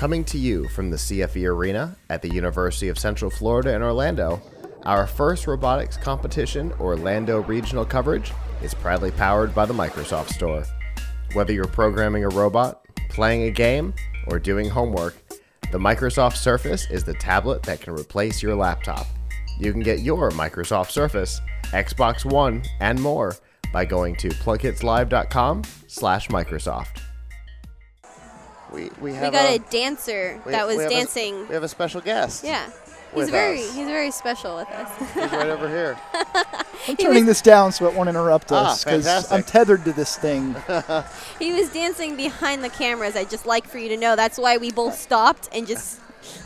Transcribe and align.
Coming 0.00 0.24
to 0.24 0.38
you 0.38 0.66
from 0.68 0.88
the 0.88 0.96
CFE 0.96 1.46
Arena 1.46 1.94
at 2.08 2.22
the 2.22 2.30
University 2.32 2.88
of 2.88 2.98
Central 2.98 3.30
Florida 3.30 3.74
in 3.74 3.82
Orlando, 3.82 4.40
our 4.84 5.06
first 5.06 5.46
robotics 5.46 5.98
competition, 5.98 6.72
Orlando 6.80 7.42
Regional 7.42 7.84
Coverage, 7.84 8.32
is 8.62 8.72
proudly 8.72 9.10
powered 9.10 9.54
by 9.54 9.66
the 9.66 9.74
Microsoft 9.74 10.30
Store. 10.30 10.64
Whether 11.34 11.52
you're 11.52 11.66
programming 11.66 12.24
a 12.24 12.30
robot, 12.30 12.82
playing 13.10 13.42
a 13.42 13.50
game, 13.50 13.92
or 14.28 14.38
doing 14.38 14.70
homework, 14.70 15.16
the 15.70 15.76
Microsoft 15.76 16.36
Surface 16.36 16.90
is 16.90 17.04
the 17.04 17.12
tablet 17.12 17.62
that 17.64 17.82
can 17.82 17.92
replace 17.92 18.42
your 18.42 18.54
laptop. 18.54 19.06
You 19.58 19.70
can 19.70 19.82
get 19.82 20.00
your 20.00 20.30
Microsoft 20.30 20.92
Surface, 20.92 21.42
Xbox 21.72 22.24
One, 22.24 22.62
and 22.80 22.98
more 22.98 23.36
by 23.70 23.84
going 23.84 24.16
to 24.16 24.30
plugkitslive.com 24.30 25.64
slash 25.88 26.28
Microsoft. 26.28 27.02
We 28.72 28.90
we 29.00 29.12
We 29.12 29.18
got 29.18 29.34
a, 29.34 29.54
a 29.56 29.58
dancer 29.58 30.40
we- 30.46 30.52
that 30.52 30.66
was 30.66 30.76
we 30.76 30.82
have 30.84 30.92
a- 30.92 30.94
dancing. 30.94 31.48
we 31.48 31.54
have 31.54 31.62
a 31.64 31.68
special 31.68 32.00
guest. 32.00 32.44
yeah. 32.44 32.70
He's 33.12 33.28
very 33.28 33.58
us. 33.64 33.74
he's 33.74 33.86
very 33.88 34.12
special 34.12 34.54
with 34.54 34.68
us. 34.68 34.88
He's 35.14 35.32
right 35.32 35.48
over 35.48 35.68
here. 35.68 35.98
I'm 36.86 36.96
turning 36.96 37.26
this 37.26 37.42
down 37.42 37.72
so 37.72 37.88
it 37.88 37.94
won't 37.94 38.08
interrupt 38.08 38.52
Ah, 38.52 38.70
us 38.70 38.84
because 38.84 39.04
fantastic. 39.04 39.32
I'm 39.36 39.42
tethered 39.42 39.84
to 39.86 39.92
this 39.92 40.16
thing. 40.16 40.54
he 41.40 41.52
was 41.52 41.68
dancing 41.72 42.14
behind 42.16 42.62
the 42.62 42.68
cameras. 42.68 43.16
I'd 43.16 43.28
just 43.28 43.46
like 43.46 43.66
for 43.66 43.78
you 43.78 43.88
to 43.88 43.96
know 43.96 44.14
that's 44.14 44.38
why 44.38 44.58
we 44.58 44.70
both 44.70 44.94
stopped 44.96 45.48
and 45.52 45.66
just 45.66 45.98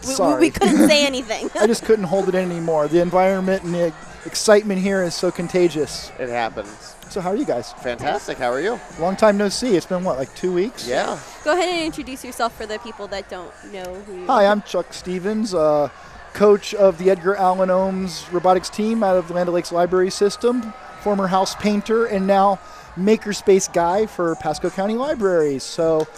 we, 0.03 0.09
we, 0.09 0.15
Sorry. 0.15 0.41
we 0.41 0.51
couldn't 0.51 0.89
say 0.89 1.05
anything. 1.13 1.51
I 1.61 1.67
just 1.67 1.85
couldn't 1.85 2.07
hold 2.07 2.31
it 2.31 2.35
in 2.35 2.51
anymore. 2.51 2.89
The 2.89 3.03
environment 3.03 3.63
and 3.65 3.75
the 3.75 3.93
excitement 4.25 4.81
here 4.81 5.03
is 5.03 5.15
so 5.15 5.31
contagious. 5.31 6.11
It 6.19 6.31
happens. 6.31 6.97
So 7.11 7.21
how 7.21 7.29
are 7.29 7.37
you 7.37 7.45
guys? 7.45 7.75
Fantastic. 7.75 8.39
How 8.39 8.51
are 8.51 8.61
you? 8.63 8.81
Long 8.99 9.17
time 9.17 9.37
no 9.37 9.51
see. 9.51 9.77
It's 9.77 9.85
been 9.85 10.03
what, 10.03 10.17
like 10.17 10.35
two 10.35 10.55
weeks? 10.55 10.89
Yeah. 10.89 11.19
Go 11.45 11.53
ahead 11.53 11.69
and 11.69 11.85
introduce 11.85 12.25
yourself 12.25 12.57
for 12.57 12.65
the 12.65 12.79
people 12.79 13.07
that 13.09 13.29
don't 13.29 13.53
know 13.71 13.95
who 14.07 14.21
you 14.21 14.27
Hi, 14.27 14.47
are. 14.47 14.51
I'm 14.51 14.63
Chuck 14.63 14.95
Stevens, 14.95 15.53
uh, 15.53 15.91
coach 16.33 16.73
of 16.73 16.97
the 16.97 17.11
Edgar 17.11 17.37
Allan 17.37 17.69
Ohms 17.69 18.33
robotics 18.33 18.71
team 18.71 19.03
out 19.03 19.17
of 19.17 19.29
the 19.29 19.35
Land 19.35 19.51
O'Lakes 19.51 19.71
Library 19.71 20.11
System, 20.11 20.73
former 21.03 21.27
house 21.27 21.55
painter, 21.57 22.07
and 22.07 22.27
now 22.27 22.59
makerspace 22.97 23.71
guy 23.71 24.07
for 24.07 24.35
Pasco 24.37 24.71
County 24.71 24.95
Libraries. 24.95 25.63
So, 25.63 26.09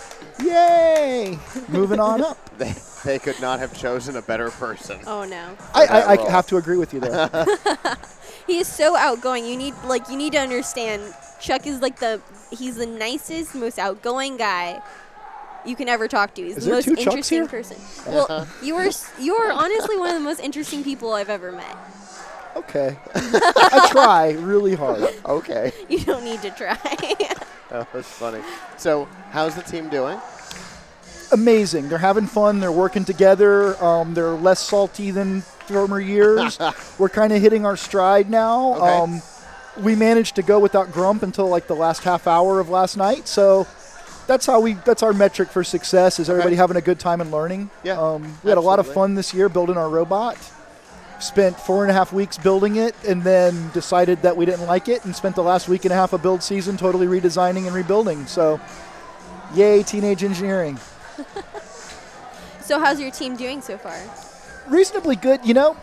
yay! 0.41 1.37
Moving 1.69 1.99
on 1.99 2.23
up. 2.23 2.39
They, 2.57 2.75
they 3.05 3.19
could 3.19 3.39
not 3.43 3.59
have 3.59 3.77
chosen 3.77 4.17
a 4.17 4.23
better 4.23 4.51
person. 4.51 4.99
Oh 5.07 5.27
no. 5.27 5.59
I, 5.75 5.85
I, 5.85 6.13
I 6.13 6.31
have 6.31 6.47
to 6.47 6.57
agree 6.57 6.79
with 6.79 6.95
you 6.95 7.01
there. 7.01 7.29
He 8.47 8.59
is 8.59 8.67
so 8.67 8.97
outgoing. 8.97 9.45
You 9.45 9.59
need 9.59 9.75
like 9.85 10.09
you 10.09 10.17
need 10.17 10.33
to 10.33 10.39
understand. 10.39 11.03
Chuck 11.39 11.67
is 11.67 11.83
like 11.83 11.99
the 11.99 12.23
he's 12.51 12.77
the 12.77 12.87
nicest, 12.87 13.55
most 13.55 13.79
outgoing 13.79 14.39
guy 14.39 14.81
you 15.67 15.77
can 15.77 15.89
ever 15.89 16.09
talk 16.09 16.35
to. 16.35 16.43
He's 16.43 16.57
Is 16.59 16.65
the 16.65 16.71
there 16.71 16.77
most 16.77 16.85
two 16.87 16.97
Chucks 16.97 17.07
interesting 17.33 17.39
here? 17.39 17.49
person. 17.49 17.77
Well, 18.07 18.47
you 18.63 18.77
are 18.77 18.87
s- 18.87 19.11
you 19.21 19.35
are 19.35 19.51
honestly 19.53 19.97
one 19.99 20.09
of 20.11 20.15
the 20.15 20.21
most 20.21 20.41
interesting 20.41 20.83
people 20.85 21.13
I've 21.13 21.29
ever 21.31 21.53
met. 21.53 21.77
Okay. 22.57 22.97
I 23.15 23.89
try 23.93 24.31
really 24.33 24.75
hard. 24.75 25.09
Okay. 25.27 25.73
You 25.89 25.99
don't 26.05 26.25
need 26.25 26.43
to 26.43 26.51
try. 26.51 26.79
That 27.69 27.93
was 27.93 28.07
funny. 28.07 28.41
So, 28.77 29.09
how's 29.33 29.57
the 29.57 29.63
team 29.63 29.89
doing? 29.89 30.21
Amazing. 31.33 31.89
They're 31.89 31.99
having 31.99 32.27
fun. 32.29 32.61
They're 32.61 32.71
working 32.71 33.05
together. 33.05 33.83
Um, 33.85 34.15
they're 34.15 34.31
less 34.35 34.61
salty 34.61 35.11
than 35.11 35.41
former 35.41 35.99
years. 35.99 36.59
We're 36.99 37.09
kind 37.09 37.33
of 37.33 37.43
hitting 37.43 37.67
our 37.67 37.77
stride 37.77 38.31
now. 38.31 38.75
Okay. 38.77 38.87
Um, 38.99 39.23
we 39.83 39.97
managed 39.97 40.37
to 40.37 40.43
go 40.43 40.61
without 40.61 40.93
grump 40.93 41.25
until 41.25 41.49
like 41.49 41.67
the 41.67 41.75
last 41.75 42.05
half 42.05 42.29
hour 42.29 42.61
of 42.61 42.69
last 42.71 42.97
night. 42.97 43.27
So 43.27 43.67
that's 44.27 44.47
how 44.47 44.61
we. 44.61 44.75
That's 44.75 45.03
our 45.03 45.13
metric 45.13 45.51
for 45.51 45.63
success. 45.65 46.19
Is 46.19 46.29
everybody 46.29 46.55
Okay. 46.55 46.61
having 46.61 46.77
a 46.77 46.81
good 46.81 46.99
time 46.99 47.21
and 47.21 47.31
learning? 47.31 47.71
Yeah, 47.83 48.01
Um, 48.01 48.39
we 48.43 48.49
had 48.51 48.59
a 48.59 48.61
lot 48.63 48.79
of 48.79 48.87
fun 48.87 49.15
this 49.15 49.33
year 49.35 49.49
building 49.49 49.77
our 49.77 49.89
robot. 49.89 50.37
Spent 51.19 51.59
four 51.59 51.83
and 51.83 51.91
a 51.91 51.95
half 51.95 52.13
weeks 52.13 52.37
building 52.37 52.77
it, 52.77 52.95
and 53.09 53.23
then 53.25 53.71
decided 53.73 54.21
that 54.23 54.37
we 54.37 54.45
didn't 54.45 54.67
like 54.67 54.89
it, 54.89 55.05
and 55.05 55.17
spent 55.17 55.35
the 55.35 55.43
last 55.43 55.67
week 55.69 55.85
and 55.87 55.93
a 55.93 55.97
half 55.97 56.13
of 56.13 56.23
build 56.23 56.43
season 56.43 56.77
totally 56.77 57.07
redesigning 57.07 57.67
and 57.67 57.75
rebuilding. 57.75 58.27
So, 58.27 58.61
yay, 59.55 59.83
teenage 59.83 60.23
engineering! 60.23 60.79
so 62.61 62.79
how's 62.81 63.01
your 63.01 63.11
team 63.11 63.37
doing 63.37 63.61
so 63.63 63.79
far? 63.79 63.97
reasonably 64.69 65.15
good. 65.15 65.45
You 65.47 65.55
know, 65.55 65.77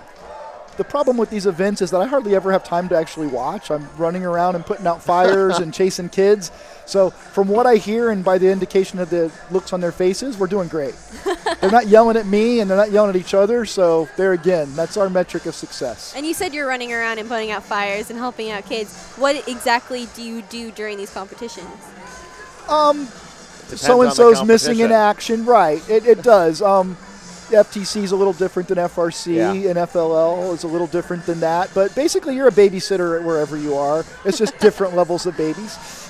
the 0.73 0.83
problem 0.83 1.17
with 1.17 1.29
these 1.29 1.45
events 1.45 1.81
is 1.81 1.91
that 1.91 2.01
I 2.01 2.07
hardly 2.07 2.35
ever 2.35 2.51
have 2.51 2.63
time 2.63 2.89
to 2.89 2.95
actually 2.95 3.27
watch. 3.27 3.71
I'm 3.71 3.87
running 3.97 4.25
around 4.25 4.55
and 4.55 4.65
putting 4.65 4.87
out 4.87 5.01
fires 5.01 5.59
and 5.59 5.73
chasing 5.73 6.09
kids. 6.09 6.51
So, 6.85 7.09
from 7.09 7.47
what 7.47 7.65
I 7.65 7.75
hear 7.75 8.09
and 8.09 8.23
by 8.23 8.37
the 8.37 8.49
indication 8.49 8.99
of 8.99 9.09
the 9.09 9.31
looks 9.51 9.73
on 9.73 9.79
their 9.81 9.91
faces, 9.91 10.37
we're 10.37 10.47
doing 10.47 10.67
great. 10.67 10.95
they're 11.61 11.71
not 11.71 11.87
yelling 11.87 12.17
at 12.17 12.25
me 12.25 12.59
and 12.59 12.69
they're 12.69 12.77
not 12.77 12.91
yelling 12.91 13.09
at 13.09 13.15
each 13.15 13.33
other. 13.33 13.65
So, 13.65 14.09
there 14.17 14.33
again, 14.33 14.75
that's 14.75 14.97
our 14.97 15.09
metric 15.09 15.45
of 15.45 15.55
success. 15.55 16.13
And 16.15 16.25
you 16.25 16.33
said 16.33 16.53
you're 16.53 16.67
running 16.67 16.91
around 16.91 17.19
and 17.19 17.29
putting 17.29 17.51
out 17.51 17.63
fires 17.63 18.09
and 18.09 18.19
helping 18.19 18.51
out 18.51 18.65
kids. 18.65 19.13
What 19.15 19.47
exactly 19.47 20.07
do 20.15 20.23
you 20.23 20.41
do 20.43 20.71
during 20.71 20.97
these 20.97 21.13
competitions? 21.13 21.67
Um, 22.67 23.05
so 23.75 24.01
and 24.01 24.11
the 24.11 24.15
so's 24.15 24.43
missing 24.43 24.79
in 24.79 24.91
action, 24.91 25.45
right? 25.45 25.87
It, 25.89 26.05
it 26.05 26.21
does. 26.21 26.61
Um, 26.61 26.97
FTC 27.53 28.03
is 28.03 28.11
a 28.11 28.15
little 28.15 28.33
different 28.33 28.67
than 28.69 28.77
FRC, 28.77 29.35
Yeah. 29.35 29.51
and 29.69 29.77
FLL 29.79 30.53
is 30.53 30.63
a 30.63 30.67
little 30.67 30.87
different 30.87 31.25
than 31.25 31.39
that. 31.39 31.69
But 31.73 31.95
basically, 31.95 32.35
you're 32.35 32.47
a 32.47 32.51
babysitter 32.51 33.23
wherever 33.23 33.55
you 33.57 33.75
are. 33.75 34.03
It's 34.25 34.37
just 34.37 34.57
different 34.59 34.95
levels 35.01 35.25
of 35.25 35.37
babies. 35.37 35.77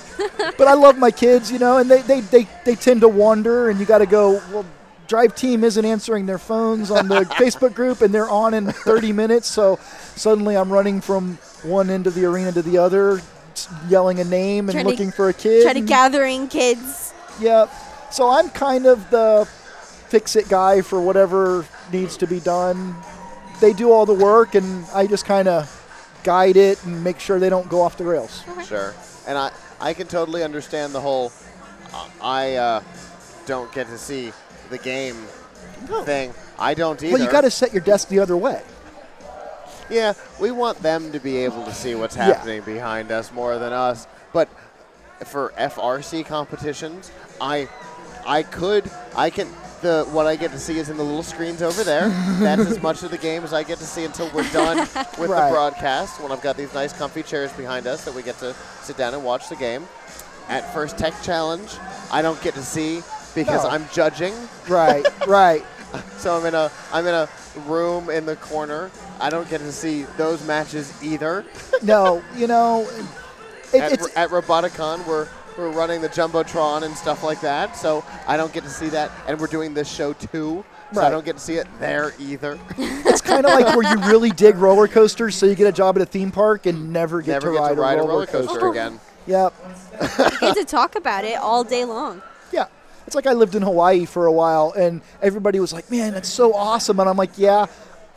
But 0.56 0.68
I 0.68 0.74
love 0.74 0.96
my 0.96 1.10
kids, 1.10 1.50
you 1.50 1.58
know, 1.58 1.78
and 1.78 1.90
they, 1.90 2.00
they, 2.02 2.20
they, 2.20 2.46
they 2.64 2.74
tend 2.76 3.00
to 3.00 3.08
wander, 3.08 3.68
and 3.70 3.80
you 3.80 3.86
got 3.86 3.98
to 3.98 4.06
go, 4.06 4.40
well, 4.52 4.64
Drive 5.08 5.34
Team 5.34 5.64
isn't 5.64 5.84
answering 5.84 6.26
their 6.26 6.38
phones 6.38 6.92
on 6.92 7.08
the 7.08 7.20
Facebook 7.40 7.74
group, 7.74 8.00
and 8.00 8.14
they're 8.14 8.30
on 8.30 8.54
in 8.54 8.70
30 8.70 9.12
minutes. 9.12 9.48
So 9.48 9.80
suddenly 10.14 10.56
I'm 10.56 10.72
running 10.72 11.00
from 11.00 11.36
one 11.64 11.90
end 11.90 12.06
of 12.06 12.14
the 12.14 12.24
arena 12.26 12.52
to 12.52 12.62
the 12.62 12.78
other, 12.78 13.20
yelling 13.88 14.20
a 14.20 14.24
name 14.24 14.68
and 14.68 14.72
Trying 14.74 14.84
to- 14.84 14.90
looking 14.90 15.10
for 15.10 15.28
a 15.30 15.32
kid. 15.34 15.64
Try 15.64 15.72
to 15.72 15.80
gathering 15.80 16.46
kids. 16.46 17.12
Yep. 17.40 17.70
So 18.12 18.30
I'm 18.30 18.50
kind 18.50 18.86
of 18.86 19.10
the 19.10 19.48
fix 20.14 20.36
it 20.36 20.48
guy 20.48 20.80
for 20.80 21.00
whatever 21.00 21.66
needs 21.90 22.16
to 22.16 22.24
be 22.24 22.38
done. 22.38 22.94
They 23.60 23.72
do 23.72 23.90
all 23.90 24.06
the 24.06 24.14
work, 24.14 24.54
and 24.54 24.84
I 24.94 25.08
just 25.08 25.26
kind 25.26 25.48
of 25.48 25.68
guide 26.22 26.56
it 26.56 26.84
and 26.84 27.02
make 27.02 27.18
sure 27.18 27.40
they 27.40 27.50
don't 27.50 27.68
go 27.68 27.80
off 27.80 27.96
the 27.96 28.04
rails. 28.04 28.44
Sure. 28.64 28.94
And 29.26 29.36
I, 29.36 29.50
I 29.80 29.92
can 29.92 30.06
totally 30.06 30.44
understand 30.44 30.94
the 30.94 31.00
whole 31.00 31.32
uh, 31.92 32.08
I 32.22 32.54
uh, 32.54 32.82
don't 33.46 33.72
get 33.72 33.88
to 33.88 33.98
see 33.98 34.30
the 34.70 34.78
game 34.78 35.16
thing. 36.04 36.32
I 36.60 36.74
don't 36.74 37.02
either. 37.02 37.12
Well, 37.12 37.20
you 37.20 37.28
got 37.28 37.40
to 37.40 37.50
set 37.50 37.72
your 37.72 37.82
desk 37.82 38.06
the 38.06 38.20
other 38.20 38.36
way. 38.36 38.62
Yeah, 39.90 40.12
we 40.40 40.52
want 40.52 40.78
them 40.78 41.10
to 41.10 41.18
be 41.18 41.38
able 41.38 41.64
to 41.64 41.74
see 41.74 41.96
what's 41.96 42.14
Yeah. 42.14 42.26
happening 42.26 42.62
behind 42.62 43.10
us 43.10 43.32
more 43.32 43.58
than 43.58 43.72
us. 43.72 44.06
But 44.32 44.48
for 45.24 45.52
FRC 45.58 46.24
competitions, 46.24 47.10
I 47.40 47.68
I 48.24 48.44
could 48.44 48.88
I 49.16 49.30
can 49.30 49.48
the 49.84 50.04
what 50.10 50.26
I 50.26 50.34
get 50.34 50.50
to 50.50 50.58
see 50.58 50.78
is 50.78 50.88
in 50.88 50.96
the 50.96 51.04
little 51.04 51.22
screens 51.22 51.62
over 51.62 51.84
there. 51.84 52.08
That's 52.40 52.62
as 52.62 52.82
much 52.82 53.02
of 53.04 53.10
the 53.12 53.18
game 53.18 53.44
as 53.44 53.52
I 53.52 53.62
get 53.62 53.78
to 53.78 53.84
see 53.84 54.04
until 54.04 54.28
we're 54.34 54.50
done 54.50 54.78
with 55.18 55.30
Right. 55.30 55.48
the 55.48 55.54
broadcast. 55.54 56.20
When 56.20 56.32
I've 56.32 56.40
got 56.42 56.56
these 56.56 56.72
nice 56.74 56.92
comfy 56.92 57.22
chairs 57.22 57.52
behind 57.52 57.86
us 57.86 58.04
that 58.04 58.14
we 58.14 58.22
get 58.22 58.38
to 58.38 58.54
sit 58.82 58.96
down 58.96 59.14
and 59.14 59.22
watch 59.22 59.48
the 59.48 59.56
game. 59.56 59.86
At 60.48 60.72
first 60.74 60.98
tech 60.98 61.14
challenge, 61.22 61.70
I 62.10 62.20
don't 62.22 62.40
get 62.42 62.54
to 62.54 62.62
see 62.62 63.02
because 63.34 63.62
No. 63.64 63.70
I'm 63.70 63.86
judging. 63.92 64.34
Right, 64.68 65.06
right. 65.28 65.64
So 66.16 66.36
I'm 66.36 66.44
in 66.46 66.54
a 66.54 66.70
I'm 66.92 67.06
in 67.06 67.14
a 67.14 67.28
room 67.66 68.10
in 68.10 68.26
the 68.26 68.36
corner. 68.36 68.90
I 69.20 69.30
don't 69.30 69.48
get 69.48 69.58
to 69.60 69.70
see 69.72 70.02
those 70.16 70.44
matches 70.46 70.92
either. 71.02 71.44
No, 71.82 72.22
you 72.34 72.46
know, 72.46 72.88
it, 73.72 73.80
at, 73.80 73.92
it's 73.92 74.16
at 74.16 74.30
Roboticon, 74.30 75.06
we're 75.06 75.28
we're 75.56 75.70
running 75.70 76.00
the 76.00 76.08
jumbotron 76.08 76.82
and 76.82 76.96
stuff 76.96 77.22
like 77.22 77.40
that. 77.40 77.76
So 77.76 78.04
I 78.26 78.36
don't 78.36 78.52
get 78.52 78.64
to 78.64 78.70
see 78.70 78.88
that, 78.88 79.10
and 79.26 79.40
we're 79.40 79.46
doing 79.46 79.74
this 79.74 79.88
show 79.90 80.12
too. 80.12 80.64
So 80.92 81.02
I 81.02 81.10
don't 81.10 81.24
get 81.24 81.36
to 81.36 81.42
see 81.42 81.54
it 81.54 81.66
there 81.80 82.12
either. 82.20 82.58
it's 82.78 83.20
kind 83.20 83.44
of 83.44 83.52
like 83.52 83.74
where 83.76 83.90
you 83.90 84.00
really 84.08 84.30
dig 84.30 84.56
roller 84.56 84.86
coasters, 84.86 85.34
so 85.34 85.46
you 85.46 85.54
get 85.54 85.66
a 85.66 85.72
job 85.72 85.96
at 85.96 86.02
a 86.02 86.06
theme 86.06 86.30
park 86.30 86.66
and 86.66 86.92
never 86.92 87.20
get 87.20 87.32
Never 87.32 87.48
to 87.48 87.52
get 87.54 87.60
ride, 87.60 87.74
to 87.74 87.80
ride 87.80 87.98
a 87.98 88.02
a 88.02 88.06
roller, 88.06 88.12
roller 88.12 88.26
coaster 88.26 88.68
again. 88.68 89.00
Yep. 89.26 89.54
You 90.02 90.38
get 90.40 90.56
to 90.56 90.64
talk 90.66 90.96
about 90.96 91.24
it 91.24 91.38
all 91.38 91.64
day 91.64 91.86
long. 91.86 92.20
Yeah. 92.52 92.66
It's 93.06 93.16
like 93.16 93.26
I 93.26 93.32
lived 93.32 93.54
in 93.54 93.62
Hawaii 93.62 94.04
for 94.04 94.26
a 94.26 94.32
while 94.32 94.74
and 94.76 95.00
everybody 95.22 95.60
was 95.60 95.72
like, 95.72 95.90
man, 95.90 96.12
that's 96.12 96.28
so 96.28 96.52
awesome. 96.52 97.00
And 97.00 97.08
I'm 97.08 97.16
like, 97.16 97.38
yeah, 97.38 97.64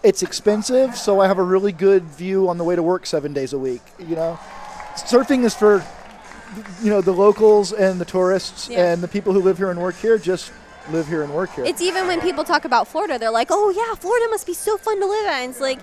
it's 0.03 0.21
expensive. 0.21 0.97
So 0.97 1.21
I 1.21 1.27
have 1.27 1.37
a 1.37 1.43
really 1.43 1.71
good 1.71 2.03
view 2.03 2.49
on 2.49 2.57
the 2.57 2.65
way 2.65 2.75
to 2.75 2.83
work 2.83 3.05
seven 3.05 3.31
days 3.31 3.53
a 3.53 3.57
week. 3.57 3.81
You 3.99 4.15
know, 4.15 4.39
surfing 4.95 5.45
is 5.45 5.53
for, 5.53 5.79
you 6.81 6.89
know, 6.89 7.01
the 7.01 7.11
locals 7.13 7.73
and 7.73 7.99
the 7.99 8.05
tourists 8.05 8.69
Yeah. 8.69 8.91
and 8.93 9.01
the 9.03 9.07
people 9.07 9.33
who 9.33 9.41
live 9.41 9.57
here 9.57 9.69
and 9.71 9.79
work 9.79 9.95
here 9.95 10.17
just 10.17 10.51
live 10.91 11.07
here 11.07 11.21
and 11.23 11.33
work 11.33 11.51
here. 11.53 11.65
It's 11.65 11.81
even 11.81 12.07
when 12.07 12.21
people 12.21 12.43
talk 12.43 12.63
about 12.65 12.87
Florida, 12.87 13.19
they're 13.19 13.31
like, 13.31 13.49
"Oh 13.51 13.69
yeah, 13.69 13.93
Florida 13.95 14.27
must 14.29 14.45
be 14.45 14.53
so 14.53 14.77
fun 14.77 14.99
to 14.99 15.05
live 15.05 15.25
at." 15.27 15.41
And 15.41 15.51
it's 15.51 15.59
like, 15.61 15.79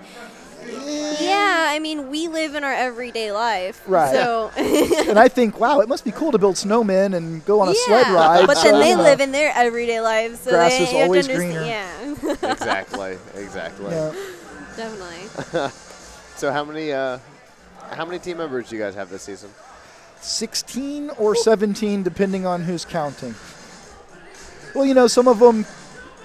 Yeah, 1.19 1.67
I 1.69 1.77
mean, 1.77 2.09
we 2.09 2.27
live 2.27 2.55
in 2.55 2.63
our 2.63 2.73
everyday 2.73 3.31
life. 3.31 3.83
Right. 3.87 4.11
So. 4.11 4.49
and 4.57 5.19
I 5.19 5.27
think, 5.27 5.59
wow, 5.59 5.79
it 5.81 5.87
must 5.87 6.03
be 6.03 6.11
cool 6.11 6.31
to 6.31 6.39
build 6.39 6.55
snowmen 6.55 7.13
and 7.15 7.45
go 7.45 7.59
on 7.61 7.67
a 7.67 7.71
yeah, 7.71 7.85
sled 7.85 8.07
ride. 8.07 8.47
But 8.47 8.57
so, 8.57 8.63
then 8.71 8.79
they 8.79 8.89
you 8.89 8.97
know, 8.97 9.03
live 9.03 9.19
in 9.21 9.31
their 9.31 9.51
everyday 9.53 10.01
lives, 10.01 10.39
so 10.39 10.49
Grass 10.51 10.71
they 10.71 10.83
is 10.85 10.91
you 10.91 10.97
have 10.97 11.03
to 11.03 11.03
always 11.05 11.29
understand- 11.29 12.15
greener. 12.17 12.35
Yeah, 12.41 12.51
exactly, 12.51 13.17
exactly. 13.35 13.91
yeah. 13.91 14.13
definitely. 14.75 15.69
So 16.37 16.51
how 16.51 16.65
many 16.65 16.91
uh, 16.91 17.19
how 17.91 18.03
many 18.03 18.19
team 18.19 18.37
members 18.37 18.67
do 18.67 18.75
you 18.75 18.81
guys 18.81 18.93
have 18.95 19.09
this 19.09 19.21
season? 19.21 19.49
16 20.21 21.11
or 21.11 21.35
17, 21.35 22.03
depending 22.03 22.45
on 22.45 22.63
who's 22.63 22.85
counting. 22.85 23.35
Well, 24.73 24.85
you 24.85 24.93
know, 24.93 25.07
some 25.07 25.27
of 25.27 25.39
them 25.39 25.65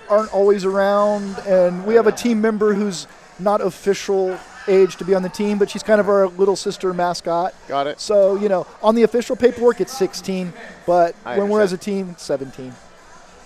aren't 0.09 0.33
always 0.33 0.65
around, 0.65 1.39
and 1.47 1.87
we 1.87 1.95
have 1.95 2.07
a 2.07 2.13
team 2.13 2.41
member 2.41 2.75
who's 2.75 3.07
not 3.39 3.61
official 3.61 4.39
age 4.69 4.97
to 4.97 5.05
be 5.05 5.15
on 5.15 5.23
the 5.23 5.29
team, 5.29 5.59
but 5.59 5.71
she's 5.71 5.83
kind 5.83 6.01
of 6.01 6.09
our 6.09 6.29
little 6.29 6.57
sister 6.57 6.93
mascot. 6.93 7.55
Got 7.69 7.87
it. 7.87 8.01
So, 8.01 8.37
you 8.37 8.49
know, 8.49 8.67
on 8.83 8.95
the 8.95 9.03
official 9.05 9.37
paperwork, 9.37 9.81
it's 9.81 9.97
16, 9.97 10.53
but 10.87 11.15
I 11.25 11.39
when 11.39 11.49
we're 11.49 11.61
as 11.61 11.73
a 11.73 11.79
team, 11.79 12.11
it's 12.11 12.23
17. 12.25 12.73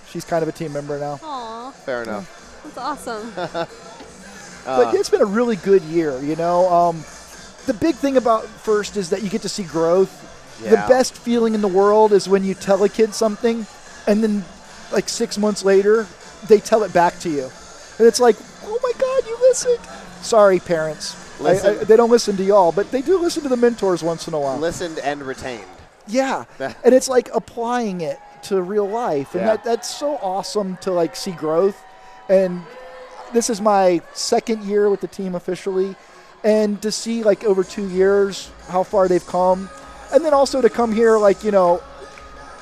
She's 0.09 0.25
kind 0.25 0.43
of 0.43 0.49
a 0.49 0.53
team 0.53 0.73
member 0.73 0.99
now. 0.99 1.19
Aw, 1.23 1.71
Fair 1.71 2.03
enough. 2.03 2.63
that's 2.65 2.79
awesome. 2.79 3.69
Uh, 4.67 4.83
but 4.83 4.95
it's 4.95 5.11
been 5.11 5.21
a 5.21 5.27
really 5.27 5.57
good 5.57 5.83
year, 5.83 6.19
you 6.23 6.37
know. 6.37 6.67
Um, 6.73 7.05
the 7.67 7.75
big 7.75 7.95
thing 7.97 8.17
about 8.17 8.45
first 8.47 8.97
is 8.97 9.11
that 9.11 9.23
you 9.23 9.29
get 9.29 9.43
to 9.43 9.49
see 9.51 9.63
growth. 9.63 10.24
The 10.71 10.85
best 10.89 11.17
feeling 11.17 11.55
in 11.55 11.61
the 11.61 11.69
world 11.69 12.13
is 12.13 12.29
when 12.29 12.45
you 12.45 12.55
tell 12.55 12.83
a 12.85 12.89
kid 12.89 13.15
something, 13.15 13.67
and 14.07 14.23
then 14.23 14.45
like 14.93 15.09
six 15.09 15.39
months 15.39 15.65
later, 15.65 16.07
they 16.49 16.59
tell 16.61 16.83
it 16.83 16.93
back 16.93 17.19
to 17.21 17.29
you, 17.31 17.51
and 17.99 18.07
it's 18.07 18.21
like, 18.21 18.37
oh 18.65 18.79
my 18.83 18.93
God, 18.99 19.27
you 19.27 19.37
listened. 19.49 19.79
Sorry, 20.23 20.59
parents. 20.61 21.17
I- 21.45 21.51
I, 21.51 21.75
they 21.85 21.97
don't 21.97 22.11
listen 22.11 22.37
to 22.37 22.45
y'all, 22.45 22.71
but 22.73 22.91
they 22.91 23.03
do 23.03 23.19
listen 23.19 23.43
to 23.43 23.49
the 23.49 23.57
mentors 23.57 24.03
once 24.03 24.29
in 24.29 24.35
a 24.35 24.41
while. 24.41 24.57
listened 24.59 24.99
and 25.01 25.23
retained. 25.23 25.65
Yeah, 26.07 26.45
and 26.61 26.95
it's 26.95 27.09
like 27.09 27.29
applying 27.35 28.01
it 28.03 28.19
to 28.45 28.61
real 28.63 28.89
life, 28.89 29.35
and 29.35 29.43
Yeah. 29.43 29.57
that 29.57 29.65
that's 29.65 29.89
so 29.95 30.17
awesome 30.23 30.77
to 30.83 30.93
like 30.93 31.17
see 31.17 31.33
growth. 31.33 31.77
And 32.29 32.63
this 33.33 33.51
is 33.51 33.61
my 33.61 34.01
second 34.15 34.63
year 34.65 34.89
with 34.89 35.01
the 35.01 35.09
team 35.09 35.35
officially, 35.35 35.97
and 36.45 36.81
to 36.83 36.93
see 36.93 37.23
like 37.25 37.43
over 37.45 37.65
two 37.65 37.89
years 37.89 38.51
how 38.69 38.83
far 38.83 39.09
they've 39.09 39.27
come, 39.27 39.69
and 40.15 40.25
then 40.25 40.33
also 40.33 40.61
to 40.63 40.71
come 40.71 40.93
here 40.93 41.19
like 41.19 41.43
you 41.45 41.51
know 41.51 41.83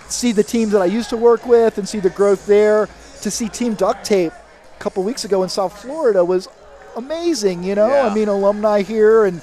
see 0.08 0.32
the 0.32 0.43
teams 0.43 0.72
that 0.72 0.82
I 0.82 0.87
used 0.87 1.10
to 1.10 1.16
work 1.16 1.46
with 1.46 1.78
and 1.78 1.88
see 1.88 2.00
the 2.00 2.10
growth 2.10 2.46
there. 2.46 2.88
To 3.22 3.31
see 3.31 3.49
Team 3.49 3.75
Duct 3.75 4.04
Tape 4.04 4.32
a 4.32 4.81
couple 4.82 5.04
weeks 5.04 5.25
ago 5.25 5.43
in 5.44 5.49
South 5.49 5.81
Florida 5.81 6.25
was 6.25 6.49
amazing. 6.96 7.62
You 7.62 7.75
know, 7.76 7.87
Yeah. 7.88 8.08
I 8.08 8.14
mean 8.14 8.28
alumni 8.28 8.82
here 8.82 9.25
and 9.26 9.40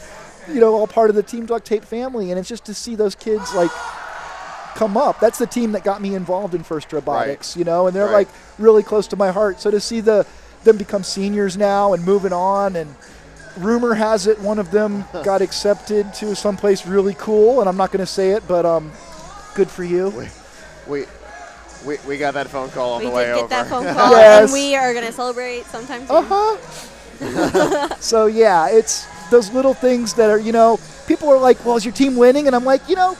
you 0.50 0.59
know 0.59 0.73
all 0.75 0.85
part 0.88 1.09
of 1.09 1.15
the 1.15 1.23
Team 1.23 1.45
Duct 1.45 1.65
Tape 1.65 1.85
family, 1.85 2.29
and 2.31 2.39
it's 2.39 2.50
just 2.50 2.65
to 2.65 2.73
see 2.73 2.95
those 2.95 3.15
kids 3.15 3.53
like 3.53 3.71
come 4.75 4.97
up. 4.97 5.19
That's 5.19 5.38
the 5.39 5.47
team 5.47 5.71
that 5.73 5.83
got 5.83 6.01
me 6.01 6.13
involved 6.15 6.53
in 6.56 6.63
First 6.63 6.91
Robotics. 6.91 7.56
You 7.56 7.63
know, 7.63 7.88
and 7.88 7.95
they're 7.95 8.06
Right. 8.06 8.27
like 8.27 8.27
really 8.57 8.83
close 8.83 9.07
to 9.07 9.15
my 9.15 9.31
heart. 9.31 9.61
So 9.61 9.71
to 9.71 9.79
see 9.79 10.01
the 10.01 10.25
them 10.65 10.75
become 10.77 11.03
seniors 11.03 11.56
now 11.56 11.94
and 11.94 12.03
moving 12.06 12.33
on 12.33 12.75
and 12.75 12.94
rumor 13.59 13.94
has 13.94 14.27
it 14.27 14.39
one 14.39 14.59
of 14.59 14.71
them 14.71 15.06
got 15.23 15.41
accepted 15.41 16.13
to 16.13 16.35
someplace 16.35 16.85
really 16.85 17.13
cool 17.15 17.59
and 17.59 17.69
i'm 17.69 17.77
not 17.77 17.91
going 17.91 18.00
to 18.00 18.06
say 18.11 18.31
it 18.31 18.44
but 18.47 18.65
um 18.65 18.91
good 19.56 19.69
for 19.69 19.83
you 19.83 20.09
We 20.88 21.06
we, 21.85 21.97
we 22.07 22.17
got 22.17 22.33
that 22.33 22.47
phone 22.50 22.69
call 22.71 22.94
on 22.94 23.00
we 23.03 23.09
the 23.09 23.15
did 23.15 23.25
get 23.25 23.38
over. 23.38 23.47
that 23.50 23.67
phone 23.67 23.83
call, 23.95 24.11
Yes. 24.11 24.44
and 24.44 24.53
we 24.53 24.75
are 24.75 24.94
gonna 24.94 25.11
celebrate 25.11 25.65
sometime 25.65 26.06
soon. 26.07 26.15
uh-huh 26.17 26.57
so 28.00 28.25
yeah 28.27 28.69
it's 28.69 29.06
those 29.29 29.51
little 29.51 29.73
things 29.73 30.13
that 30.15 30.29
are 30.29 30.39
you 30.39 30.51
know 30.51 30.79
people 31.07 31.29
are 31.29 31.38
like 31.38 31.63
well 31.65 31.75
is 31.75 31.83
your 31.85 31.94
team 31.94 32.15
winning 32.15 32.47
and 32.47 32.56
i'm 32.56 32.63
like 32.65 32.88
you 32.89 32.95
know 32.95 33.15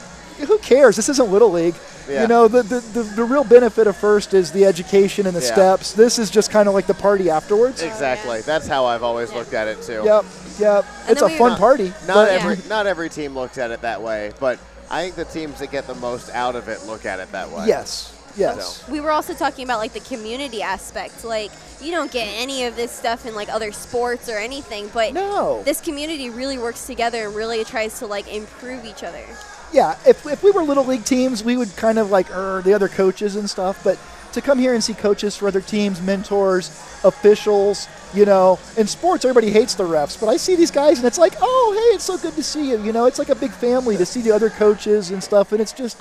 who 0.46 0.58
cares 0.58 0.96
this 0.96 1.08
isn't 1.08 1.30
little 1.30 1.50
league 1.50 1.74
Yeah. 2.08 2.22
you 2.22 2.28
know 2.28 2.48
the, 2.48 2.62
the, 2.62 2.80
the, 2.80 3.02
the 3.02 3.24
real 3.24 3.44
benefit 3.44 3.86
of 3.86 3.96
first 3.96 4.34
is 4.34 4.50
the 4.52 4.64
education 4.64 5.26
and 5.26 5.34
the 5.36 5.40
Yeah. 5.40 5.52
steps 5.52 5.92
this 5.92 6.18
is 6.18 6.30
just 6.30 6.50
kind 6.50 6.68
of 6.68 6.74
like 6.74 6.86
the 6.86 6.94
party 6.94 7.30
afterwards 7.30 7.82
Exactly. 7.82 8.40
That's 8.42 8.66
how 8.66 8.84
I've 8.86 9.02
always 9.02 9.30
Yeah. 9.30 9.38
looked 9.38 9.54
at 9.54 9.68
it 9.68 9.82
too. 9.82 10.02
yep 10.04 10.24
yep 10.58 10.84
And 11.02 11.10
it's 11.12 11.22
a 11.22 11.28
fun 11.30 11.50
Not- 11.50 11.58
party 11.58 11.88
Not 12.06 12.14
but- 12.14 12.28
every 12.30 12.58
not 12.68 12.86
every 12.86 13.08
team 13.08 13.34
looks 13.34 13.58
at 13.58 13.70
it 13.70 13.80
that 13.82 14.02
way, 14.02 14.32
but 14.40 14.58
I 14.90 15.02
think 15.02 15.14
the 15.14 15.24
teams 15.24 15.60
that 15.60 15.70
get 15.70 15.86
the 15.86 15.94
most 15.94 16.30
out 16.30 16.56
of 16.56 16.68
it 16.68 16.84
look 16.86 17.04
at 17.06 17.20
it 17.20 17.30
that 17.32 17.50
way. 17.50 17.66
yes 17.66 18.12
yes 18.36 18.84
We 18.88 19.00
were 19.00 19.10
also 19.10 19.34
talking 19.34 19.64
about 19.64 19.78
like 19.78 19.92
the 19.92 20.00
community 20.00 20.62
aspect. 20.62 21.24
Like 21.24 21.50
you 21.80 21.90
don't 21.90 22.12
get 22.12 22.28
any 22.36 22.64
of 22.64 22.76
this 22.76 22.92
stuff 22.92 23.24
in 23.26 23.34
like 23.34 23.48
other 23.48 23.72
sports 23.72 24.28
or 24.28 24.36
anything, 24.38 24.88
but 24.94 25.12
no 25.14 25.62
this 25.64 25.80
community 25.80 26.30
really 26.30 26.58
works 26.58 26.86
together 26.86 27.26
and 27.26 27.34
really 27.34 27.64
tries 27.64 27.98
to 28.00 28.06
like 28.06 28.32
improve 28.32 28.84
each 28.84 29.02
other. 29.02 29.24
Yeah, 29.72 29.96
if, 30.06 30.26
if 30.26 30.42
we 30.42 30.50
were 30.50 30.62
little 30.62 30.84
league 30.84 31.04
teams, 31.04 31.44
we 31.44 31.56
would 31.56 31.74
kind 31.76 31.98
of 31.98 32.10
like 32.10 32.30
er, 32.30 32.62
the 32.64 32.74
other 32.74 32.88
coaches 32.88 33.36
and 33.36 33.48
stuff. 33.48 33.82
But 33.84 33.98
to 34.32 34.40
come 34.40 34.58
here 34.58 34.74
and 34.74 34.82
see 34.82 34.94
coaches 34.94 35.36
for 35.36 35.48
other 35.48 35.60
teams, 35.60 36.00
mentors, 36.00 36.68
officials, 37.04 37.88
you 38.14 38.24
know, 38.24 38.58
in 38.76 38.86
sports, 38.86 39.24
everybody 39.24 39.50
hates 39.50 39.74
the 39.74 39.84
refs. 39.84 40.18
But 40.18 40.28
I 40.28 40.36
see 40.36 40.56
these 40.56 40.70
guys 40.70 40.98
and 40.98 41.06
it's 41.06 41.18
like, 41.18 41.34
oh, 41.40 41.72
hey, 41.74 41.94
it's 41.96 42.04
so 42.04 42.16
good 42.18 42.34
to 42.34 42.42
see 42.42 42.70
you. 42.70 42.82
You 42.82 42.92
know, 42.92 43.06
it's 43.06 43.18
like 43.18 43.28
a 43.28 43.34
big 43.34 43.50
family 43.50 43.96
to 43.96 44.06
see 44.06 44.22
the 44.22 44.32
other 44.32 44.50
coaches 44.50 45.10
and 45.10 45.22
stuff. 45.22 45.52
And 45.52 45.60
it's 45.60 45.72
just, 45.72 46.00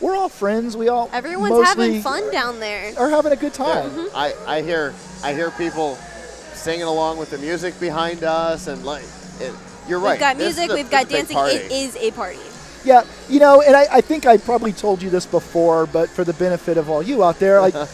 we're 0.00 0.16
all 0.16 0.28
friends. 0.28 0.76
We 0.76 0.88
all 0.88 1.10
Everyone's 1.12 1.66
having 1.66 2.02
fun 2.02 2.30
down 2.30 2.60
there. 2.60 2.92
Are 2.98 3.10
having 3.10 3.32
a 3.32 3.36
good 3.36 3.56
Yeah. 3.58 3.82
time. 3.82 4.08
I, 4.14 4.34
I 4.46 4.62
hear 4.62 4.92
I 5.22 5.32
hear 5.32 5.50
people 5.52 5.96
singing 6.52 6.82
along 6.82 7.18
with 7.18 7.30
the 7.30 7.38
music 7.38 7.78
behind 7.80 8.22
us 8.24 8.66
and 8.66 8.84
like 8.84 9.02
it, 9.40 9.52
you're 9.88 9.98
right. 9.98 10.12
We've 10.12 10.20
got 10.20 10.36
music, 10.36 10.70
we've 10.70 10.90
got 10.90 11.06
is 11.06 11.08
a 11.08 11.12
big 11.12 11.28
dancing. 11.28 11.36
party. 11.36 11.56
It 11.56 11.72
is 11.72 11.96
a 11.96 12.10
party. 12.12 12.38
Yeah, 12.84 13.04
you 13.30 13.40
know, 13.40 13.62
and 13.62 13.74
I, 13.74 13.86
I 13.90 14.00
think 14.02 14.26
I 14.26 14.36
probably 14.36 14.72
told 14.72 15.02
you 15.02 15.08
this 15.08 15.24
before, 15.24 15.86
but 15.86 16.10
for 16.10 16.22
the 16.22 16.34
benefit 16.34 16.76
of 16.76 16.90
all 16.90 17.02
you 17.02 17.24
out 17.24 17.38
there, 17.38 17.60
like 17.60 17.74
uh-huh. 17.74 17.86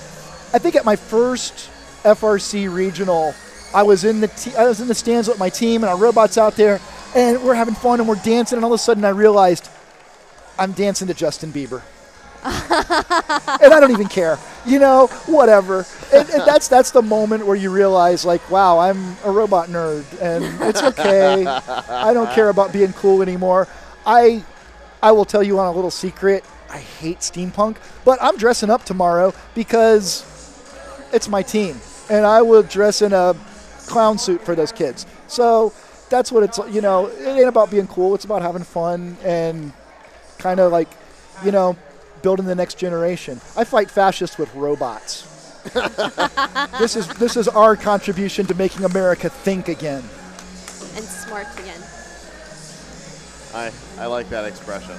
I 0.52 0.58
think 0.58 0.74
at 0.74 0.84
my 0.84 0.96
first 0.96 1.70
FRC 2.02 2.72
regional, 2.72 3.34
I 3.72 3.84
was 3.84 4.04
in 4.04 4.20
the 4.20 4.28
te- 4.28 4.56
I 4.56 4.66
was 4.66 4.80
in 4.80 4.88
the 4.88 4.94
stands 4.94 5.28
with 5.28 5.38
my 5.38 5.48
team 5.48 5.84
and 5.84 5.90
our 5.90 5.96
robots 5.96 6.36
out 6.38 6.56
there, 6.56 6.80
and 7.14 7.42
we're 7.42 7.54
having 7.54 7.74
fun 7.74 8.00
and 8.00 8.08
we're 8.08 8.16
dancing, 8.16 8.56
and 8.56 8.64
all 8.64 8.72
of 8.72 8.80
a 8.80 8.82
sudden 8.82 9.04
I 9.04 9.10
realized 9.10 9.70
I'm 10.58 10.72
dancing 10.72 11.06
to 11.08 11.14
Justin 11.14 11.52
Bieber. 11.52 11.82
and 12.42 13.74
I 13.74 13.80
don't 13.80 13.90
even 13.90 14.08
care, 14.08 14.38
you 14.64 14.78
know, 14.78 15.08
whatever. 15.26 15.84
And, 16.12 16.28
and 16.30 16.42
that's 16.46 16.68
that's 16.68 16.90
the 16.90 17.02
moment 17.02 17.46
where 17.46 17.54
you 17.54 17.70
realize, 17.70 18.24
like, 18.24 18.50
wow, 18.50 18.78
I'm 18.78 19.16
a 19.24 19.30
robot 19.30 19.68
nerd, 19.68 20.04
and 20.22 20.44
it's 20.62 20.82
okay. 20.82 21.46
I 21.46 22.14
don't 22.14 22.30
care 22.32 22.48
about 22.48 22.72
being 22.72 22.94
cool 22.94 23.20
anymore. 23.20 23.68
I 24.06 24.42
I 25.02 25.12
will 25.12 25.24
tell 25.24 25.42
you 25.42 25.58
on 25.58 25.66
a 25.66 25.72
little 25.72 25.90
secret. 25.90 26.44
I 26.70 26.78
hate 26.78 27.18
steampunk, 27.18 27.76
but 28.04 28.18
I'm 28.22 28.36
dressing 28.36 28.70
up 28.70 28.84
tomorrow 28.84 29.34
because 29.54 30.24
it's 31.12 31.28
my 31.28 31.42
team, 31.42 31.80
and 32.08 32.24
I 32.24 32.42
will 32.42 32.62
dress 32.62 33.02
in 33.02 33.12
a 33.12 33.34
clown 33.86 34.18
suit 34.18 34.42
for 34.42 34.54
those 34.54 34.72
kids. 34.72 35.06
So 35.26 35.72
that's 36.10 36.30
what 36.30 36.42
it's. 36.42 36.58
You 36.70 36.80
know, 36.80 37.06
it 37.06 37.26
ain't 37.26 37.48
about 37.48 37.70
being 37.70 37.86
cool. 37.88 38.14
It's 38.14 38.24
about 38.24 38.42
having 38.42 38.62
fun 38.62 39.16
and 39.24 39.72
kind 40.38 40.60
of 40.60 40.70
like, 40.70 40.88
you 41.44 41.50
know, 41.50 41.76
building 42.22 42.46
the 42.46 42.54
next 42.54 42.78
generation. 42.78 43.40
I 43.56 43.64
fight 43.64 43.90
fascists 43.90 44.38
with 44.38 44.54
robots. 44.54 45.26
this 46.78 46.96
is 46.96 47.06
this 47.18 47.36
is 47.36 47.48
our 47.48 47.76
contribution 47.76 48.46
to 48.46 48.54
making 48.54 48.84
America 48.84 49.28
think 49.28 49.68
again. 49.68 50.02
And 50.94 51.04
smart 51.04 51.46
again. 51.58 51.80
I, 53.54 53.72
I 53.98 54.06
like 54.06 54.28
that 54.30 54.44
expression. 54.44 54.96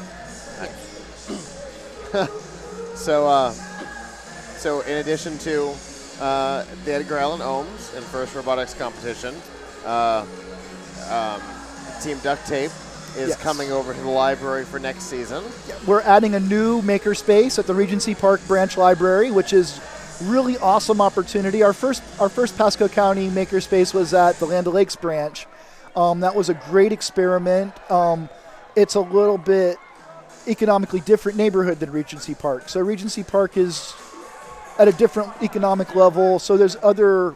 so, 2.95 3.27
uh, 3.27 3.51
so 3.51 4.81
in 4.81 4.97
addition 4.97 5.37
to 5.39 5.73
uh, 6.19 6.65
the 6.85 6.93
Edgar 6.93 7.17
Allan 7.17 7.41
Ohms 7.41 7.95
and 7.95 8.05
First 8.05 8.35
Robotics 8.35 8.73
competition, 8.73 9.33
uh, 9.85 10.25
um, 11.09 11.41
Team 12.01 12.17
Duct 12.19 12.45
Tape 12.47 12.71
is 13.17 13.29
Yes. 13.29 13.41
coming 13.41 13.71
over 13.71 13.93
to 13.93 13.99
the 13.99 14.09
library 14.09 14.63
for 14.63 14.79
next 14.79 15.03
season. 15.03 15.43
We're 15.85 16.01
adding 16.01 16.35
a 16.35 16.39
new 16.39 16.81
makerspace 16.81 17.59
at 17.59 17.67
the 17.67 17.73
Regency 17.73 18.15
Park 18.15 18.39
Branch 18.47 18.77
Library, 18.77 19.31
which 19.31 19.51
is 19.53 19.81
really 20.23 20.57
awesome 20.59 21.01
opportunity. 21.01 21.61
Our 21.63 21.73
first 21.73 22.03
our 22.19 22.29
first 22.29 22.57
Pasco 22.57 22.87
County 22.87 23.27
makerspace 23.29 23.93
was 23.93 24.13
at 24.13 24.37
the 24.37 24.45
Land 24.45 24.67
O'Lakes 24.67 24.95
branch. 24.95 25.45
Um, 25.95 26.21
that 26.21 26.35
was 26.35 26.47
a 26.49 26.53
great 26.53 26.93
experiment. 26.93 27.73
Um, 27.91 28.29
it's 28.75 28.95
a 28.95 29.01
little 29.01 29.37
bit 29.37 29.77
economically 30.47 30.99
different 31.01 31.37
neighborhood 31.37 31.79
than 31.79 31.91
Regency 31.91 32.33
Park. 32.33 32.69
So 32.69 32.79
Regency 32.81 33.23
Park 33.23 33.57
is 33.57 33.93
at 34.79 34.87
a 34.87 34.91
different 34.91 35.31
economic 35.41 35.95
level. 35.95 36.39
So 36.39 36.57
there's 36.57 36.77
other. 36.81 37.35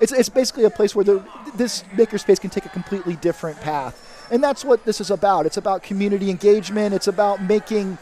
It's, 0.00 0.12
it's 0.12 0.28
basically 0.28 0.64
a 0.64 0.70
place 0.70 0.96
where 0.96 1.04
the, 1.04 1.24
this 1.54 1.84
makerspace 1.94 2.40
can 2.40 2.50
take 2.50 2.66
a 2.66 2.68
completely 2.68 3.14
different 3.16 3.60
path. 3.60 4.26
And 4.32 4.42
that's 4.42 4.64
what 4.64 4.84
this 4.84 5.00
is 5.00 5.10
about. 5.10 5.46
It's 5.46 5.58
about 5.58 5.82
community 5.82 6.28
engagement. 6.28 6.92
It's 6.92 7.06
about 7.06 7.40
making 7.42 7.98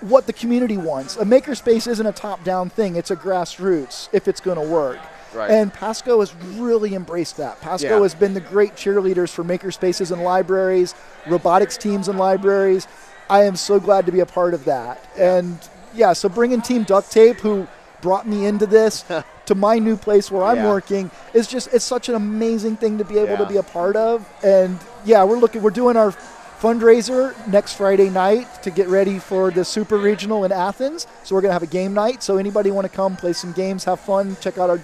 what 0.00 0.26
the 0.26 0.32
community 0.32 0.76
wants. 0.76 1.16
A 1.16 1.24
makerspace 1.24 1.86
isn't 1.86 2.06
a 2.06 2.12
top-down 2.12 2.70
thing. 2.70 2.96
It's 2.96 3.10
a 3.10 3.16
grassroots 3.16 4.08
if 4.12 4.26
it's 4.26 4.40
going 4.40 4.58
to 4.58 4.66
work. 4.66 4.98
Right. 5.34 5.50
And 5.50 5.72
Pasco 5.72 6.20
has 6.20 6.34
really 6.56 6.94
embraced 6.94 7.36
that. 7.38 7.60
Pasco 7.60 7.96
Yeah. 7.96 8.02
has 8.02 8.14
been 8.14 8.34
the 8.34 8.40
great 8.40 8.74
cheerleaders 8.74 9.30
for 9.30 9.44
makerspaces 9.44 10.10
and 10.10 10.22
libraries, 10.22 10.94
robotics 11.26 11.76
teams 11.76 12.08
and 12.08 12.18
libraries. 12.18 12.86
I 13.28 13.42
am 13.44 13.56
so 13.56 13.80
glad 13.80 14.06
to 14.06 14.12
be 14.12 14.20
a 14.20 14.26
part 14.26 14.54
of 14.54 14.64
that. 14.66 15.04
And 15.18 15.58
yeah, 15.94 16.12
so 16.12 16.28
bringing 16.28 16.60
Team 16.60 16.84
Duct 16.84 17.10
Tape, 17.10 17.40
who 17.40 17.66
brought 18.02 18.26
me 18.28 18.46
into 18.46 18.66
this, 18.66 19.04
to 19.46 19.54
my 19.54 19.78
new 19.78 19.96
place 19.96 20.30
where 20.30 20.44
I'm 20.44 20.58
Yeah. 20.58 20.68
working, 20.68 21.10
is 21.34 21.46
just 21.46 21.72
it's 21.72 21.84
such 21.84 22.08
an 22.08 22.14
amazing 22.14 22.76
thing 22.76 22.98
to 22.98 23.04
be 23.04 23.18
able 23.18 23.36
to 23.36 23.46
be 23.46 23.56
a 23.56 23.62
part 23.62 23.96
of. 23.96 24.24
And 24.44 24.78
yeah, 25.04 25.24
we're 25.24 25.38
looking, 25.38 25.62
we're 25.62 25.70
doing 25.70 25.96
our 25.96 26.12
fundraiser 26.60 27.34
next 27.48 27.74
Friday 27.74 28.08
night 28.08 28.46
to 28.62 28.70
get 28.70 28.88
ready 28.88 29.18
for 29.18 29.50
the 29.50 29.64
Super 29.64 29.98
Regional 29.98 30.44
in 30.44 30.52
Athens. 30.52 31.06
So 31.22 31.34
we're 31.34 31.42
gonna 31.42 31.52
have 31.52 31.62
a 31.62 31.66
game 31.66 31.92
night. 31.94 32.22
So 32.22 32.38
anybody 32.38 32.70
want 32.70 32.86
to 32.90 32.94
come 32.94 33.16
play 33.16 33.32
some 33.34 33.52
games, 33.52 33.84
have 33.84 34.00
fun, 34.00 34.36
check 34.40 34.56
out 34.58 34.70
our 34.70 34.80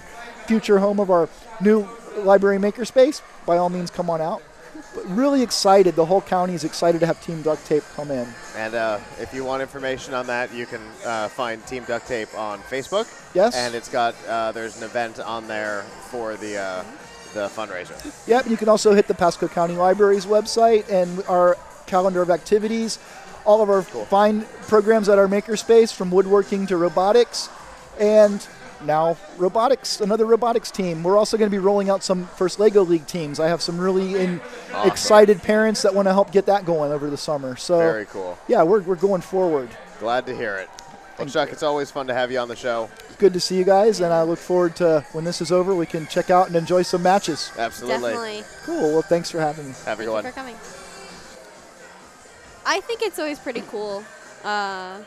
future 0.47 0.79
home 0.79 0.99
of 0.99 1.09
our 1.09 1.29
new 1.61 1.87
library 2.17 2.57
makerspace, 2.57 3.21
by 3.45 3.57
all 3.57 3.69
means 3.69 3.89
come 3.89 4.09
on 4.09 4.21
out. 4.21 4.41
But 4.95 5.05
really 5.09 5.41
excited. 5.41 5.95
The 5.95 6.05
whole 6.05 6.21
county 6.21 6.53
is 6.53 6.63
excited 6.63 6.99
to 6.99 7.07
have 7.07 7.23
Team 7.23 7.41
Duct 7.41 7.65
Tape 7.65 7.83
come 7.95 8.11
in. 8.11 8.27
And 8.55 8.75
uh, 8.75 8.99
if 9.19 9.33
you 9.33 9.43
want 9.43 9.61
information 9.61 10.13
on 10.13 10.27
that, 10.27 10.53
you 10.53 10.65
can 10.65 10.81
uh, 11.05 11.27
find 11.29 11.65
Team 11.65 11.83
Duct 11.85 12.07
Tape 12.07 12.33
on 12.37 12.59
Facebook. 12.59 13.07
Yes. 13.33 13.55
And 13.55 13.75
it's 13.75 13.89
got 13.89 14.15
uh, 14.27 14.51
there's 14.51 14.77
an 14.77 14.83
event 14.83 15.19
on 15.19 15.47
there 15.47 15.81
for 16.09 16.35
the 16.37 16.57
uh, 16.57 16.83
the 17.33 17.47
fundraiser. 17.47 18.27
Yep, 18.27 18.47
you 18.47 18.57
can 18.57 18.69
also 18.69 18.93
hit 18.93 19.07
the 19.07 19.13
Pasco 19.13 19.47
County 19.47 19.75
Library's 19.75 20.25
website 20.25 20.89
and 20.89 21.23
our 21.27 21.57
calendar 21.87 22.21
of 22.21 22.29
activities. 22.29 22.99
All 23.45 23.61
of 23.61 23.69
our 23.69 23.81
cool. 23.83 24.05
fine 24.05 24.45
programs 24.67 25.09
at 25.09 25.17
our 25.19 25.27
makerspace, 25.27 25.93
from 25.93 26.11
woodworking 26.11 26.65
to 26.67 26.77
robotics, 26.77 27.49
and 27.99 28.47
now 28.85 29.17
robotics, 29.37 30.01
another 30.01 30.25
robotics 30.25 30.71
team. 30.71 31.03
We're 31.03 31.17
also 31.17 31.37
going 31.37 31.49
to 31.49 31.55
be 31.55 31.59
rolling 31.59 31.89
out 31.89 32.03
some 32.03 32.25
first 32.27 32.59
Lego 32.59 32.83
League 32.83 33.07
teams. 33.07 33.39
I 33.39 33.47
have 33.47 33.61
some 33.61 33.77
really 33.79 34.15
in, 34.15 34.41
Awesome. 34.73 34.89
excited 34.91 35.41
parents 35.41 35.81
that 35.83 35.93
want 35.93 36.07
to 36.07 36.13
help 36.13 36.31
get 36.31 36.45
that 36.47 36.65
going 36.65 36.91
over 36.91 37.09
the 37.09 37.17
summer. 37.17 37.55
So 37.55 37.77
Very 37.77 38.05
cool. 38.05 38.37
yeah, 38.47 38.63
we're, 38.63 38.81
we're 38.81 38.95
going 38.95 39.21
forward. 39.21 39.69
Glad 39.99 40.25
to 40.27 40.35
hear 40.35 40.55
it. 40.57 40.69
Well, 40.69 41.27
Thank 41.27 41.31
Chuck, 41.31 41.51
it's 41.51 41.61
always 41.63 41.91
fun 41.91 42.07
to 42.07 42.13
have 42.13 42.31
you 42.31 42.39
on 42.39 42.47
the 42.47 42.55
show. 42.55 42.89
Good 43.19 43.33
to 43.33 43.39
see 43.39 43.55
you 43.55 43.63
guys, 43.63 43.99
and 44.01 44.11
I 44.11 44.23
look 44.23 44.39
forward 44.39 44.75
to 44.77 45.05
when 45.11 45.23
this 45.23 45.41
is 45.41 45.51
over, 45.51 45.75
we 45.75 45.85
can 45.85 46.07
check 46.07 46.31
out 46.31 46.47
and 46.47 46.55
enjoy 46.55 46.81
some 46.81 47.03
matches. 47.03 47.51
Absolutely. 47.57 48.11
Definitely. 48.11 48.43
Cool. 48.65 48.93
Well, 48.93 49.01
thanks 49.03 49.29
for 49.29 49.39
having 49.39 49.67
me. 49.67 49.71
Have 49.71 49.77
a 49.79 49.83
Thank 49.85 49.97
good 49.99 50.03
you 50.05 50.11
one. 50.11 50.23
for 50.23 50.31
coming. 50.31 50.55
I 52.65 52.79
think 52.81 53.01
it's 53.03 53.19
always 53.19 53.37
pretty 53.39 53.61
cool 53.69 54.03
uh, 54.43 54.97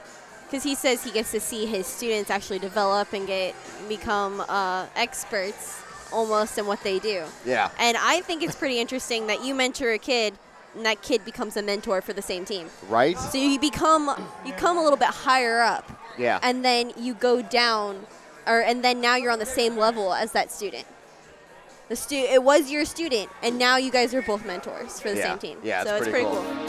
because 0.47 0.63
he 0.63 0.75
says 0.75 1.03
he 1.05 1.11
gets 1.11 1.31
to 1.33 1.41
see 1.41 1.67
his 1.67 1.87
students 1.87 2.31
actually 2.31 2.59
develop 2.59 3.13
and 3.13 3.27
get 3.27 3.55
become 3.89 4.41
uh, 4.49 4.87
experts 4.97 5.83
almost 6.13 6.57
in 6.57 6.67
what 6.67 6.83
they 6.83 6.99
do. 6.99 7.25
Yeah. 7.45 7.71
And 7.79 7.97
I 7.97 8.21
think 8.23 8.43
it's 8.43 8.55
pretty 8.55 8.79
interesting 8.79 9.27
that 9.27 9.45
you 9.45 9.55
mentor 9.55 9.91
a 9.93 9.99
kid 9.99 10.35
and 10.75 10.87
that 10.87 11.03
kid 11.03 11.25
becomes 11.25 11.57
a 11.57 11.63
mentor 11.63 12.01
for 12.01 12.13
the 12.13 12.23
same 12.23 12.45
team. 12.45 12.69
Right? 12.89 13.19
So 13.19 13.39
you 13.39 13.59
become 13.59 14.11
you 14.45 14.53
come 14.53 14.77
a 14.79 14.83
little 14.83 14.99
bit 14.99 15.09
higher 15.09 15.61
up 15.63 15.91
Yeah. 16.19 16.39
and 16.43 16.65
then 16.65 16.93
you 16.97 17.15
go 17.15 17.43
down 17.43 18.07
or 18.47 18.61
and 18.61 18.85
then 18.85 19.01
now 19.01 19.17
you're 19.17 19.33
on 19.33 19.39
the 19.41 19.47
same 19.47 19.77
level 19.77 20.15
as 20.15 20.33
that 20.33 20.53
student. 20.53 20.87
The 21.89 21.97
stu- 21.97 22.17
it 22.17 22.43
was 22.43 22.71
your 22.71 22.85
student 22.85 23.29
and 23.43 23.59
now 23.59 23.77
you 23.77 23.91
guys 23.91 24.15
are 24.15 24.23
both 24.23 24.45
mentors 24.47 25.01
for 25.01 25.11
the 25.11 25.17
Yeah. 25.17 25.31
same 25.31 25.39
team. 25.39 25.59
Yeah, 25.63 25.85
so 25.85 25.97
it's 25.97 26.09
pretty 26.09 26.25
pretty 26.25 26.27
cool. 26.27 26.43
cool. 26.45 26.66